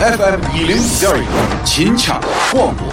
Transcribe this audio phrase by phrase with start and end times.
[0.00, 2.20] FM 一零五点一，秦腔
[2.52, 2.86] 广播。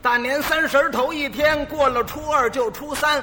[0.00, 3.20] 大年三十头一天过了初二就初三，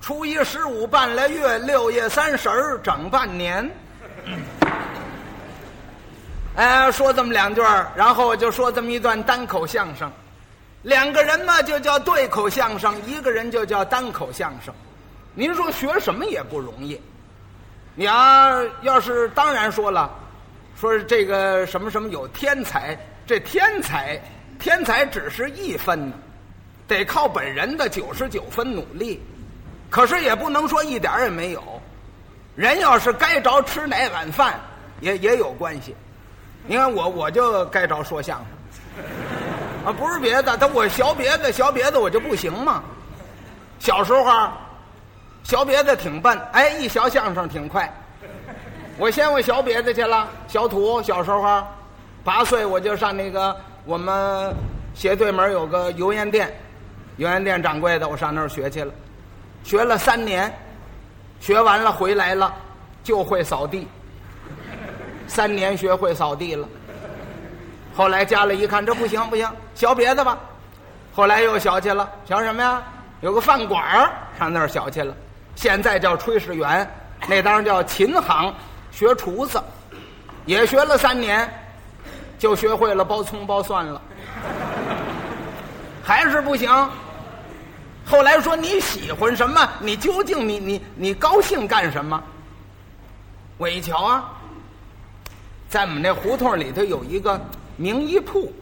[0.00, 3.70] 初一十五半来月，六月三十整半年。
[6.56, 7.62] 哎，说这么两句
[7.94, 10.10] 然后就说这么一段单口相声。
[10.82, 14.74] 两个人嘛就叫对口相声，一个人就叫单口相声。
[15.32, 17.00] 您说学什么也不容易。
[17.94, 20.10] 你要是当然说了，
[20.80, 24.20] 说这个什么什么有天才，这天才
[24.58, 26.16] 天才只是一分呢，
[26.88, 29.22] 得靠本人的九十九分努力。
[29.90, 31.62] 可是也不能说一点也没有。
[32.56, 34.58] 人要是该着吃哪碗饭，
[35.00, 35.94] 也也有关系。
[36.66, 39.04] 你看我我就该着说相声
[39.84, 42.82] 啊，不是别的，他我学别的学别的我就不行嘛。
[43.78, 44.48] 小时候
[45.44, 47.92] 学别的挺笨，哎，一学相声挺快。
[48.96, 51.62] 我先会学别的去了，小土小时候
[52.24, 54.54] 八岁我就上那个我们
[54.94, 56.50] 斜对门有个油盐店，
[57.18, 58.92] 油盐店掌柜的，我上那儿学去了，
[59.62, 60.50] 学了三年，
[61.40, 62.52] 学完了回来了
[63.02, 63.86] 就会扫地。
[65.26, 66.66] 三年学会扫地了，
[67.94, 70.38] 后来家里一看这不行不行，学别的吧。
[71.14, 72.82] 后来又学去了，学什么呀？
[73.20, 75.14] 有个饭馆上那儿学去了，
[75.56, 76.88] 现在叫炊事员，
[77.28, 78.54] 那当然叫琴行，
[78.90, 79.62] 学厨子，
[80.46, 81.48] 也学了三年，
[82.38, 84.00] 就学会了包葱包蒜了，
[86.02, 86.70] 还是不行。
[88.06, 89.66] 后来说你喜欢什么？
[89.80, 92.22] 你究竟你你你高兴干什么？
[93.56, 94.30] 我一瞧啊。
[95.68, 97.40] 在我们那胡同里头有一个
[97.76, 98.52] 名医铺，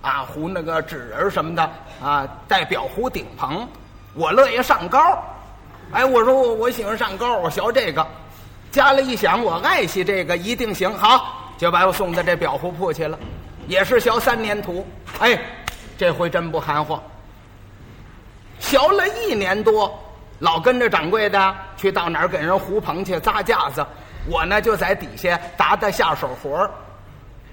[0.00, 1.70] 啊，糊那个纸人什么的
[2.02, 3.68] 啊，带裱糊顶棚。
[4.14, 5.22] 我乐意上高，
[5.92, 8.06] 哎，我说我我喜欢上高，我学这个。
[8.70, 13.16] 家里一想，我爱惜这个一定行，好，就把我送到这裱糊铺去了，
[13.68, 14.84] 也是学三年徒。
[15.20, 15.38] 哎，
[15.96, 16.98] 这回真不含糊，
[18.58, 19.96] 学了一年多，
[20.40, 23.86] 老跟着掌柜的去到哪儿给人糊棚去扎架子。
[24.26, 26.70] 我呢就在底下打打下手活儿。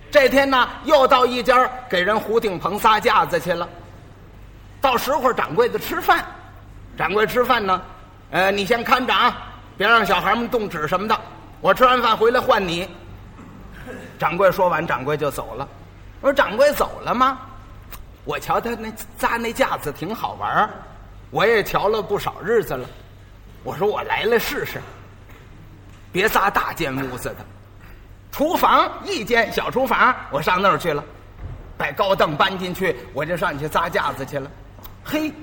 [0.09, 3.69] 这天呢又到一家给人糊顶棚撒架子去了。
[4.81, 6.25] 到时候掌柜的吃饭，
[6.97, 7.79] 掌柜吃饭呢，
[8.31, 9.37] 呃，你先看着啊，
[9.77, 11.19] 别让小孩们动纸什么的。
[11.59, 12.89] 我吃完饭回来换你。
[14.17, 15.67] 掌柜说完，掌柜就走了。
[16.21, 17.39] 我说掌柜走了吗？
[18.23, 20.69] 我瞧他那扎那架子挺好玩，
[21.31, 22.87] 我也瞧了不少日子了。
[23.63, 24.81] 我说我来了试试。
[26.11, 27.37] 别扎大间屋子的，
[28.31, 31.03] 厨房一间小厨房，我上那儿去了，
[31.77, 34.51] 把高凳搬进去，我就上去扎架子去了。
[35.03, 35.33] 嘿，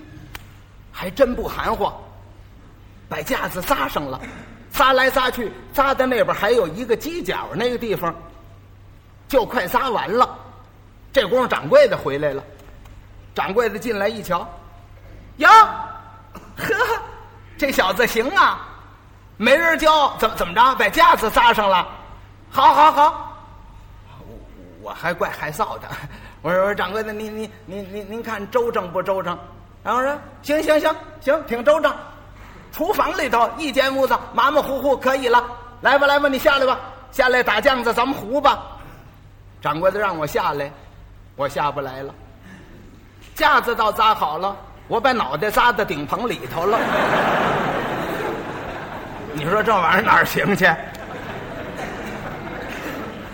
[0.92, 1.90] 还真不含糊，
[3.08, 4.20] 把架子扎上了，
[4.72, 8.14] 扎来扎去，扎在那边还有一个犄角那个地方，
[9.28, 10.28] 就快扎完了。
[11.12, 12.42] 这功夫掌柜的回来了，
[13.34, 14.46] 掌柜的进来一瞧，
[15.38, 15.48] 呀，
[16.56, 16.74] 呵，
[17.56, 18.64] 这小子行啊。
[19.40, 20.74] 没人教，怎么怎么着？
[20.74, 21.86] 把架子扎上了，
[22.50, 23.24] 好，好，好。
[24.82, 25.88] 我还怪害臊的，
[26.42, 29.38] 我说我说掌柜的，您您您您您看周正不周正？
[29.84, 31.94] 然后说行行行行，挺周正。
[32.72, 35.42] 厨房里头一间屋子，马马虎虎可以了。
[35.80, 36.78] 来吧来吧，你下来吧，
[37.10, 38.62] 下来打酱子，咱们糊吧。
[39.60, 40.70] 掌柜的让我下来，
[41.36, 42.14] 我下不来了。
[43.34, 44.56] 架子倒扎好了，
[44.88, 46.78] 我把脑袋扎到顶棚里头了。
[49.34, 50.68] 你说这玩意儿哪儿行去？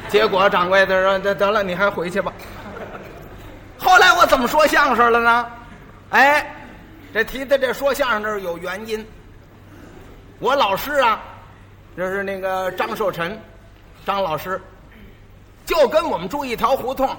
[0.09, 2.33] 结果掌柜的说：“得得了，你还回去吧。”
[3.79, 5.47] 后来我怎么说相声了呢？
[6.11, 6.47] 哎，
[7.13, 9.05] 这提的这说相声这有原因。
[10.39, 11.23] 我老师啊，
[11.97, 13.41] 就是那个张寿臣，
[14.05, 14.61] 张老师，
[15.65, 17.17] 就跟我们住一条胡同。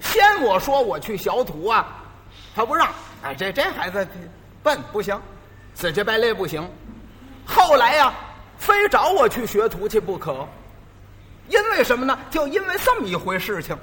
[0.00, 1.86] 先我说我去学徒啊，
[2.54, 2.88] 他不让。
[3.22, 4.06] 哎，这这孩子
[4.62, 5.20] 笨不行，
[5.74, 6.68] 死乞白赖不行。
[7.46, 8.12] 后来呀，
[8.58, 10.46] 非找我去学徒去不可。
[11.48, 12.18] 因为什么呢？
[12.30, 13.76] 就因为这么一回事情。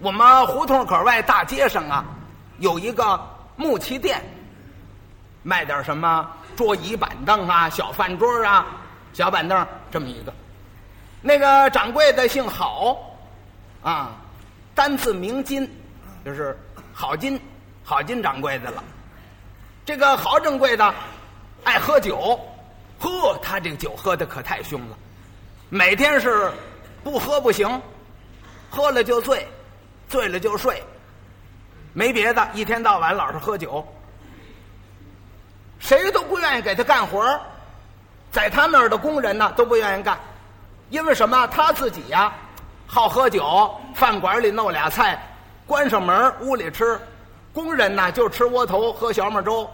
[0.00, 2.04] 我们胡同口外大街上啊，
[2.58, 3.20] 有一个
[3.56, 4.22] 木器店，
[5.42, 6.28] 卖点什么
[6.58, 8.66] 桌椅板凳啊、小饭桌啊、
[9.14, 10.34] 小板凳这么一个。
[11.22, 12.98] 那个掌柜的姓郝，
[13.80, 14.16] 啊，
[14.74, 15.70] 单字名金，
[16.24, 16.58] 就是
[16.92, 17.40] 郝金，
[17.84, 18.82] 郝金掌柜的了。
[19.86, 20.92] 这个郝掌柜的。
[21.64, 22.40] 爱喝酒，
[22.98, 24.96] 喝他这个酒喝的可太凶了，
[25.68, 26.50] 每天是
[27.02, 27.82] 不喝不行，
[28.70, 29.46] 喝了就醉，
[30.08, 30.82] 醉了就睡，
[31.92, 33.86] 没别的，一天到晚老是喝酒，
[35.78, 37.40] 谁都不愿意给他干活
[38.30, 40.18] 在他那儿的工人呢都不愿意干，
[40.90, 41.46] 因为什么？
[41.48, 42.32] 他自己呀，
[42.86, 45.20] 好喝酒，饭馆里弄俩菜，
[45.66, 47.00] 关上门屋里吃。
[47.52, 49.68] 工人呢就吃窝头喝小米粥，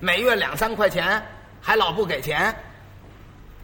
[0.00, 1.24] 每月两三块钱，
[1.60, 2.54] 还老不给钱。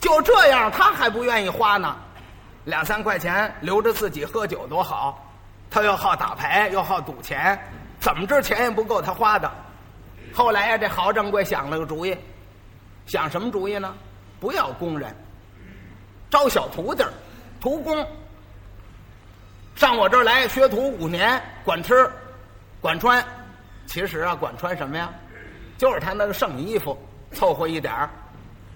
[0.01, 1.97] 就这样，他还不愿意花呢，
[2.65, 5.25] 两三块钱留着自己喝酒多好。
[5.71, 7.59] 他又好打牌，又好赌钱，
[8.01, 9.51] 怎么着钱也不够他花的。
[10.33, 12.17] 后来呀，这郝掌柜想了个主意，
[13.07, 13.95] 想什么主意呢？
[14.41, 15.15] 不要工人，
[16.31, 17.03] 招小徒弟
[17.61, 18.07] 徒工，
[19.75, 22.09] 上我这儿来学徒五年，管吃，
[22.81, 23.25] 管穿。
[23.87, 25.11] 其实啊，管穿什么呀？
[25.77, 26.97] 就是他那个剩衣服，
[27.33, 28.11] 凑合一点儿。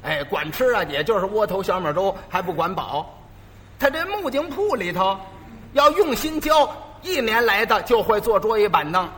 [0.02, 3.16] 哎，管吃啊，也就是窝头小米粥，还不管饱。
[3.78, 5.16] 他这木匠铺里头，
[5.74, 9.08] 要用心教，一年来的就会做桌椅板凳。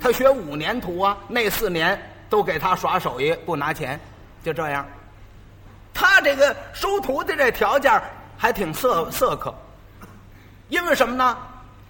[0.00, 3.98] 他学五年徒啊，那四年都给他耍手艺，不拿钱，
[4.42, 4.86] 就这样。
[5.92, 8.02] 他这个收徒弟这条件
[8.36, 9.54] 还挺色色可，
[10.68, 11.38] 因为什么呢？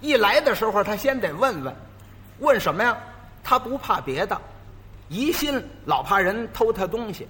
[0.01, 1.75] 一来的时候，他先得问问，
[2.39, 2.95] 问什么呀？
[3.43, 4.39] 他不怕别的，
[5.09, 7.27] 疑心老怕人偷他东西。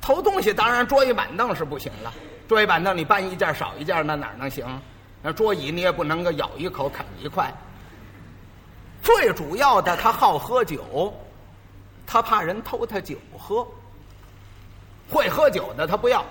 [0.00, 2.12] 偷东西当然桌椅板凳是不行了，
[2.48, 4.64] 桌椅板凳你搬一件少一件，那哪能行？
[5.20, 7.52] 那桌椅你也不能够咬一口啃一块。
[9.08, 11.14] 最主要的，他好喝酒，
[12.06, 13.66] 他怕人偷他酒喝。
[15.08, 16.22] 会喝酒的他不要，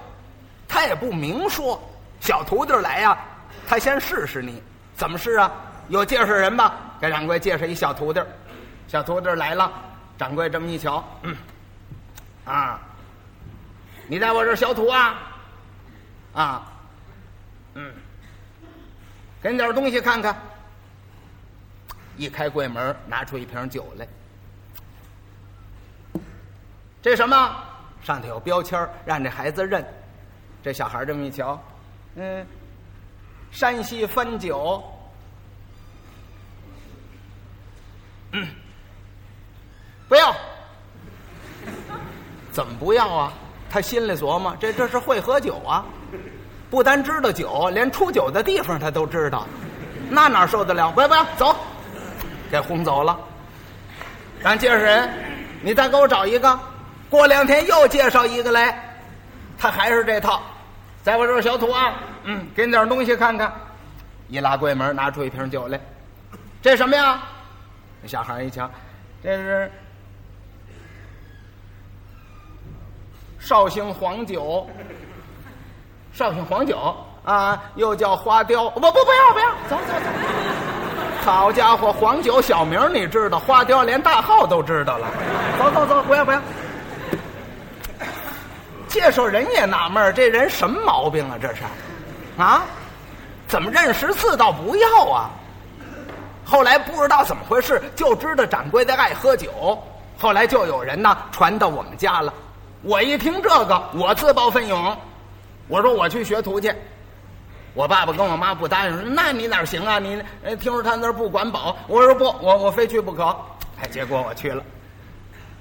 [0.67, 1.81] 他也不明说。
[2.19, 3.17] 小徒弟来呀，
[3.67, 4.61] 他先试试你，
[4.95, 5.51] 怎么试啊？
[5.89, 6.75] 有介绍人吧？
[7.01, 8.21] 给掌柜介绍一小徒弟。
[8.87, 9.71] 小徒弟来了，
[10.15, 11.35] 掌柜这么一瞧，嗯，
[12.45, 12.79] 啊。
[14.07, 15.15] 你在我这小徒啊，
[16.33, 16.71] 啊，
[17.73, 17.91] 嗯，
[19.41, 20.39] 给你点东西看看。
[22.17, 24.07] 一开柜门，拿出一瓶酒来。
[27.01, 27.55] 这什么？
[28.03, 29.85] 上头有标签让这孩子认。
[30.63, 31.61] 这小孩这么一瞧，
[32.15, 32.45] 嗯，
[33.51, 34.83] 山西汾酒。
[38.31, 38.47] 嗯，
[40.09, 40.35] 不要。
[42.51, 43.33] 怎么不要啊？
[43.69, 45.85] 他心里琢磨：这这是会喝酒啊，
[46.69, 49.45] 不单知道酒，连出酒的地方他都知道，
[50.09, 50.91] 那哪受得了？
[50.91, 51.55] 不要不要，走，
[52.51, 53.17] 给轰走了。
[54.39, 55.09] 让介绍人，
[55.61, 56.59] 你再给我找一个。
[57.09, 58.77] 过两天又介绍一个来，
[59.57, 60.41] 他还是这套，
[61.03, 63.51] 在我这儿小土啊，嗯，给你点东西看看。
[64.27, 65.79] 一拉柜门，拿出一瓶酒来，
[66.61, 67.23] 这什么呀？
[68.05, 68.69] 小孩一瞧，
[69.23, 69.71] 这是。
[73.39, 74.69] 绍兴黄酒，
[76.11, 78.69] 绍兴黄酒啊，又叫花雕。
[78.71, 80.36] 不不不要不要，走走走。
[81.29, 85.07] 好家伙，黄酒小名你知道，花雕连大号都知道了。
[85.59, 86.41] 走走走，不要不要。
[88.87, 91.35] 介绍人也纳闷这人什么毛病啊？
[91.41, 91.63] 这是，
[92.37, 92.63] 啊，
[93.45, 95.29] 怎么认识字倒不要啊？
[96.45, 99.77] 后来不知道怎么回事，就知道掌柜的爱喝酒。
[100.17, 102.33] 后来就有人呢传到我们家了。
[102.83, 104.97] 我一听这个，我自报奋勇，
[105.67, 106.73] 我说我去学徒去。
[107.77, 109.99] 我爸爸跟我妈不答应，说那你哪行啊？
[109.99, 110.19] 你
[110.59, 113.23] 听说他那儿不管饱，我说不，我我非去不可。
[113.79, 114.63] 哎，结果我去了，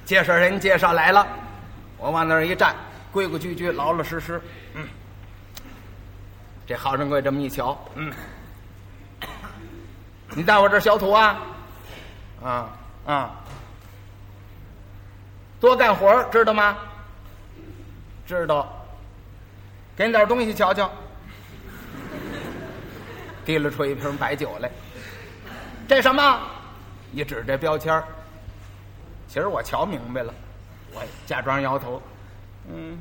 [0.07, 1.29] 介绍人介绍来了，
[1.99, 2.75] 我往那儿一站，
[3.13, 4.41] 规规矩矩、老老实实。
[4.73, 4.89] 嗯，
[6.67, 8.11] 这郝掌柜这么一瞧，嗯，
[10.31, 11.39] 你在我这小徒啊，
[12.43, 12.71] 啊
[13.05, 13.31] 啊，
[15.61, 16.79] 多干活知道吗？
[18.27, 18.67] 知道，
[19.95, 20.91] 给你点东西瞧瞧。
[23.47, 24.69] 提溜出一瓶白酒来，
[25.89, 26.41] 这什么？
[27.13, 28.03] 一指这标签
[29.29, 30.35] 其实我瞧明白了，
[30.93, 32.03] 我假装摇头，
[32.69, 32.99] 嗯，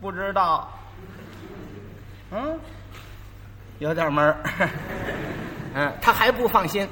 [0.00, 0.70] 不知道，
[2.30, 2.60] 嗯，
[3.78, 4.36] 有点闷儿，
[5.74, 6.86] 嗯，他还不放心。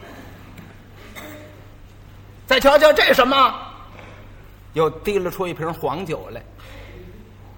[2.47, 3.54] 再瞧瞧这什么？
[4.73, 6.42] 又提溜出一瓶黄酒来。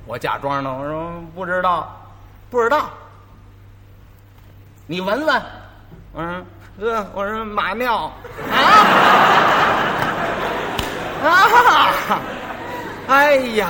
[0.07, 1.97] 我假装呢，我说不知道，
[2.51, 2.91] 不知道。
[4.87, 5.43] 你闻闻，
[6.12, 6.45] 我说
[6.81, 8.11] 呃，我说马尿
[8.51, 8.59] 啊
[11.25, 12.19] 啊！
[13.07, 13.69] 哎呀，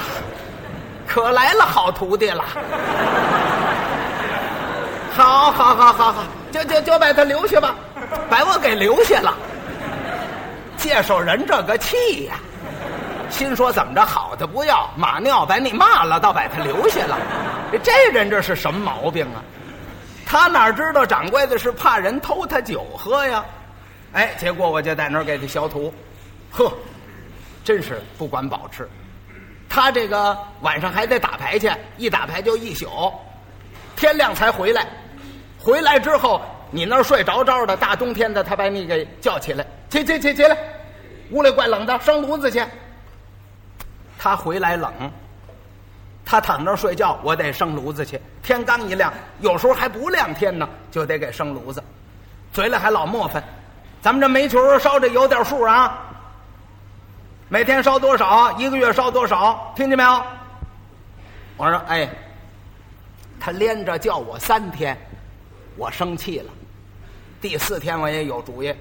[1.06, 2.42] 可来了好徒弟了，
[5.14, 7.74] 好好好好好，就就就把他留下吧，
[8.30, 9.34] 把我给留下了。
[10.78, 12.36] 介绍人这个气呀！
[13.28, 17.18] 心说怎么着好的不要马尿把你骂了，倒把他留下了。
[17.82, 19.44] 这人这是什么毛病啊？
[20.32, 23.44] 他哪知道掌柜的是怕人偷他酒喝呀？
[24.14, 25.92] 哎，结果我就在那儿给他消毒，
[26.50, 26.72] 呵，
[27.62, 28.88] 真是不管饱吃。
[29.68, 33.12] 他这个晚上还得打牌去，一打牌就一宿，
[33.94, 34.86] 天亮才回来。
[35.58, 40.56] 回来之后，你那儿睡着着的，大冬天的，他把你给叫起来，起起起起来，
[41.30, 42.64] 屋里怪冷的，生炉子去。
[44.18, 44.90] 他回来冷，
[46.24, 48.20] 他躺那睡觉，我得生炉子去。
[48.42, 51.82] 天刚一亮，有时候还不亮天呢，就得给生炉子，
[52.52, 53.42] 嘴里还老磨叽。
[54.00, 55.98] 咱们这煤球烧的有点数啊，
[57.48, 60.22] 每天烧多少，一个月烧多少，听见没有？
[61.56, 62.08] 我说，哎，
[63.38, 64.96] 他连着叫我三天，
[65.76, 66.50] 我生气了。
[67.40, 68.74] 第四天我也有主意，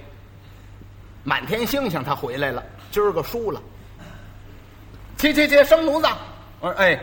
[1.23, 3.61] 满天星星他回来了，今儿个输了。
[5.17, 6.07] 去去去，生炉子！
[6.59, 6.99] 我说，哎，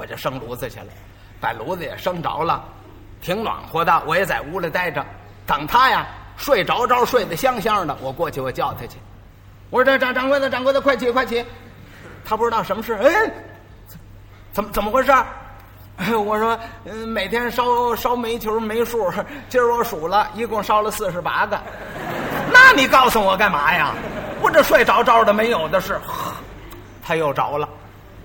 [0.00, 0.86] 我就生炉子去了，
[1.42, 2.64] 把炉子也生着了，
[3.20, 4.02] 挺暖和的。
[4.06, 5.04] 我也在屋里待着，
[5.46, 6.06] 等他呀
[6.38, 7.94] 睡着着，睡得香香的。
[8.00, 8.96] 我过去，我叫他去。
[9.68, 11.44] 我说：“这掌掌柜的，掌柜的，快起，快起！”
[12.24, 13.30] 他不知道什么事，哎，
[14.52, 15.12] 怎么怎么回事？
[16.16, 19.12] 我说：“嗯，每天烧烧煤球没数，
[19.50, 21.60] 今儿我数了一共烧了四十八个。
[22.50, 23.92] 那你告诉我干嘛呀？
[24.40, 26.00] 我这睡着着的没有的是。”
[27.04, 27.68] 他又着了，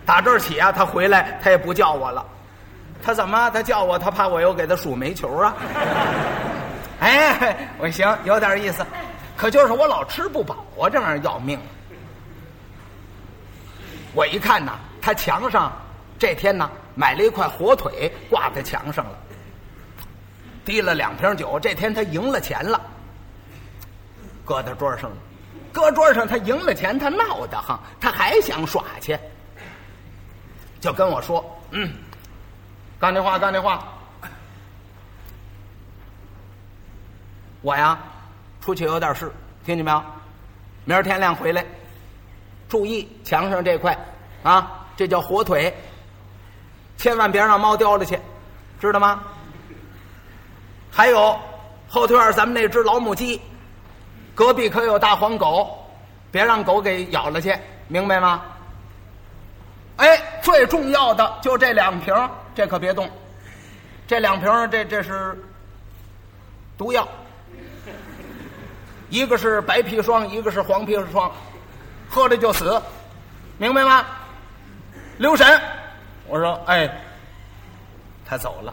[0.06, 2.26] 打这儿起啊，他回来他也不叫我了，
[3.04, 3.98] 他怎么他叫我？
[3.98, 5.56] 他怕我又给他数煤球啊？
[7.02, 8.86] 哎，我行，有点意思，
[9.36, 11.60] 可就是我老吃不饱啊，这玩意儿要命。
[14.14, 15.74] 我一看呐，他墙上
[16.18, 19.12] 这天呢买了一块火腿挂在墙上了，
[20.64, 22.80] 滴了两瓶酒，这天他赢了钱了，
[24.46, 25.18] 搁在桌上了。
[25.74, 29.20] 搁桌上，他赢了钱，他闹得慌，他还想耍去，
[30.86, 31.92] 就跟我说：“嗯，
[33.00, 33.84] 干这话，干这话，
[37.63, 37.98] 我呀，
[38.62, 39.32] 出去有点事，
[39.65, 40.00] 听见没有？
[40.84, 41.65] 明儿天亮回来，
[42.70, 43.98] 注意墙上这块，
[44.44, 45.75] 啊，这叫火腿，
[46.98, 48.20] 千万别让猫叼了去，
[48.80, 49.24] 知道吗？
[50.92, 51.36] 还有
[51.89, 53.42] 后头院咱们那只老母鸡。”
[54.36, 55.84] 隔壁可有大黄狗，
[56.30, 58.44] 别让狗给咬了去，明白吗？
[59.98, 62.14] 哎，最重要的就这两瓶，
[62.54, 63.10] 这可别动。
[64.06, 65.36] 这两瓶，这这是
[66.78, 67.08] 毒药，
[69.10, 71.32] 一个是白砒霜，一个是黄砒霜，
[72.08, 72.80] 喝了就死，
[73.58, 74.06] 明白吗？
[75.18, 75.60] 留神！
[76.28, 76.88] 我说，哎，
[78.24, 78.72] 他走了，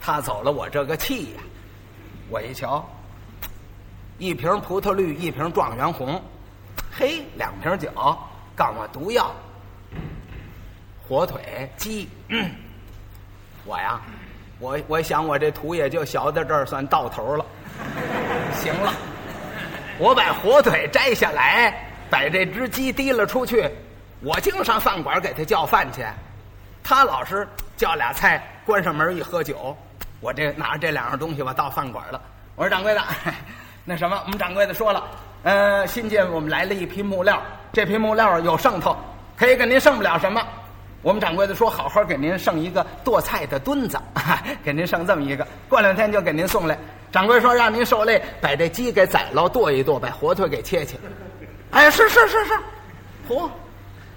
[0.00, 1.40] 他走了，我这个气呀！
[2.28, 2.84] 我一瞧。
[4.18, 6.20] 一瓶葡萄绿，一瓶状元红，
[6.90, 7.88] 嘿，两瓶酒，
[8.56, 9.32] 告诉我毒药，
[11.08, 12.08] 火腿鸡，
[13.64, 14.00] 我呀，
[14.58, 17.46] 我我想我这图也就小到这儿算到头了，
[18.52, 18.92] 行了，
[19.98, 21.72] 我把火腿摘下来，
[22.10, 23.70] 把这只鸡提了出去，
[24.20, 26.04] 我经上饭馆给他叫饭去，
[26.82, 27.46] 他老是
[27.76, 29.76] 叫俩菜，关上门一喝酒，
[30.20, 32.20] 我这拿着这两样东西吧到饭馆了，
[32.56, 33.02] 我说掌柜的。
[33.88, 35.04] 那什么，我们掌柜的说了，
[35.44, 37.40] 呃，新进我们来了一批木料，
[37.72, 38.96] 这批木料有剩头，
[39.36, 40.44] 可以给您剩不了什么。
[41.06, 43.96] 我们掌柜的说，好好给您剩一个剁菜的墩子，
[44.64, 46.76] 给您剩这么一个，过两天就给您送来。
[47.12, 50.98] 掌柜说让您受累，把这鸡给宰了剁一剁，把火腿给切切。
[51.70, 52.54] 哎，是是是是，
[53.28, 53.48] 嚯，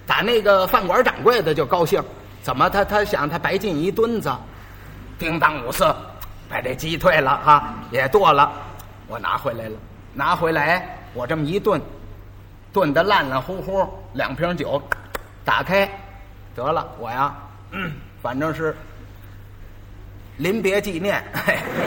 [0.08, 2.03] 打那个饭馆掌柜的就高兴，
[2.41, 4.31] 怎么他他想他白进一墩子，
[5.19, 5.96] 叮当五四，
[6.50, 8.51] 把这鸡退了哈，也剁了。
[9.08, 9.77] 我拿回来了，
[10.15, 11.79] 拿回来，我这么一炖，
[12.74, 14.81] 炖的烂烂糊糊，两瓶酒，
[15.46, 15.88] 打开，
[16.56, 17.34] 得了，我呀，
[17.72, 17.91] 嗯，
[18.22, 18.75] 反正是
[20.38, 21.24] 临别纪念，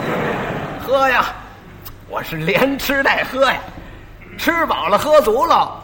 [0.85, 1.25] 喝呀，
[2.07, 3.59] 我是连吃带喝呀，
[4.37, 5.83] 吃饱了喝足了，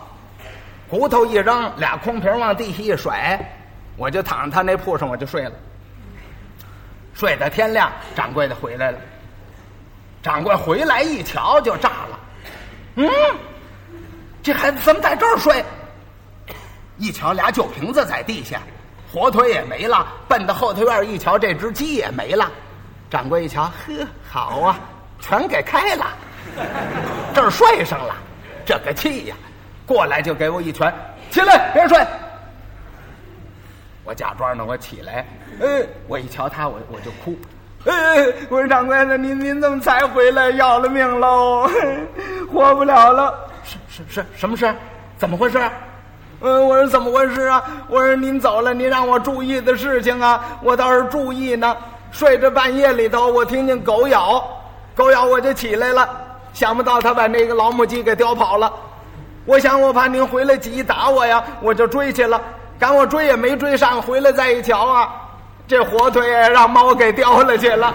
[0.90, 3.40] 骨头一扔，俩空瓶往地下一甩，
[3.98, 5.52] 我就躺他那铺上，我就睡了，
[7.14, 8.98] 睡到天亮，掌柜的回来了。
[10.22, 12.20] 掌柜回来一瞧就炸了，
[12.96, 13.10] 嗯，
[14.44, 15.64] 这孩子怎么在这儿睡？
[17.00, 18.62] 一瞧俩酒瓶子在地下，
[19.12, 22.52] 火腿也没了，奔到后头院一瞧，这只鸡也没了。
[23.10, 24.80] 掌柜一瞧，呵，好啊，
[25.20, 26.06] 全给开了，
[27.34, 28.16] 这儿睡上了，
[28.66, 29.36] 这个气呀！
[29.88, 30.94] 过来就给我一拳，
[31.32, 32.06] 起来别睡。
[34.04, 35.26] 我假装呢，我起来，
[35.60, 37.36] 呃，我一瞧他，我我就哭。
[37.86, 40.50] 嗯，我说掌柜的，您您怎么才回来？
[40.52, 41.68] 要了命喽，
[42.52, 43.50] 活不了了！
[43.64, 44.72] 是是是，什么事？
[45.18, 45.58] 怎么回事？
[46.42, 47.62] 嗯，我说怎么回事啊？
[47.88, 51.76] 我说您走了，您让我注意的事情啊，我倒是注意呢。
[52.12, 54.44] 睡着半夜里头，我听见狗咬，
[54.96, 56.10] 狗咬我就起来了，
[56.54, 58.72] 想不到他把那个老母鸡给叼跑了。
[59.46, 62.42] 我想我怕您回来急打我呀，我就追去了。
[62.80, 65.10] 赶我追也没追上，回来再一瞧啊，
[65.68, 67.94] 这火腿让猫给叼了去了，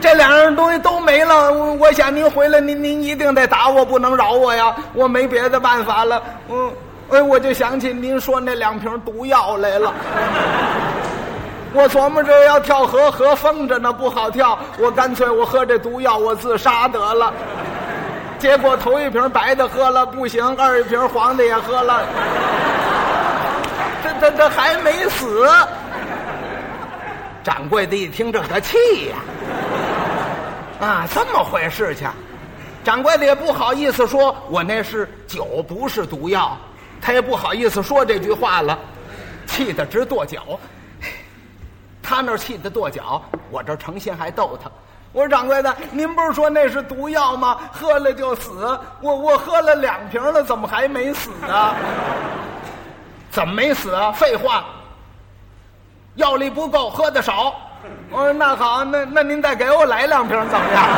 [0.00, 1.52] 这两样东西都没了。
[1.52, 4.74] 我我想您回来，您您一定得打我，不能饶我呀！
[4.92, 6.22] 我没别的办法了。
[6.50, 6.70] 嗯，
[7.10, 9.92] 哎，我就想起您说那两瓶毒药来了。
[11.72, 14.58] 我琢磨着要跳河，河封着呢，不好跳。
[14.78, 17.32] 我干脆我喝这毒药，我自杀得了。
[18.38, 22.02] 结果头一瓶白的喝了不行，二一瓶黄的也喝了。
[24.02, 25.48] 这这这还没死，
[27.42, 28.76] 掌柜的一听这个气
[29.08, 29.16] 呀，
[30.80, 32.08] 啊，这么回事情，
[32.84, 36.56] 掌柜的也不好意思说，我那是酒，不是毒药，
[37.00, 38.78] 他也不好意思说这句话了，
[39.46, 40.42] 气得直跺脚。
[42.02, 44.70] 他那气得跺脚，我这成心还逗他。
[45.12, 47.58] 我说掌柜的，您不是说那是毒药吗？
[47.72, 48.78] 喝了就死。
[49.00, 51.74] 我我喝了两瓶了，怎么还没死啊？
[53.30, 54.12] 怎么没死啊？
[54.12, 54.64] 废话，
[56.14, 57.54] 药力不够，喝的少。
[58.10, 60.88] 我说那好，那那您再给我来两瓶怎么样？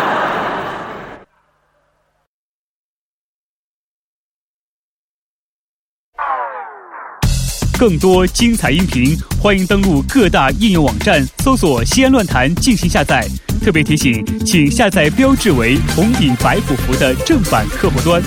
[7.79, 13.25] 更多精彩音频，欢迎登录各大应用网站搜索“西安论坛”进行下载。
[13.63, 18.21] 特别提醒，请下载标志为红底白虎符的正版客户端。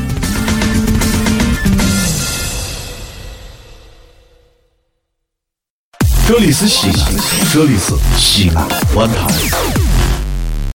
[6.26, 8.66] 这里是西安，这里是西安
[8.96, 9.81] 论坛。